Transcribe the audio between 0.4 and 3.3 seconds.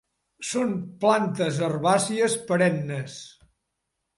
Són plantes herbàcies perennes.